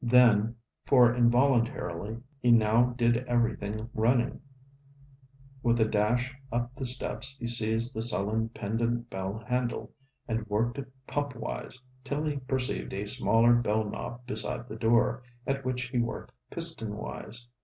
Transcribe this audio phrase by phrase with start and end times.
[0.03, 4.41] Then, for involuntarily he now did everything running,
[5.61, 9.91] with a dash up the steps he seized the sullen pendant bell handle,
[10.27, 15.63] and worked it pumpwise, till he perceived a smaller bell knob beside the door, at
[15.63, 17.47] which he worked piston wise.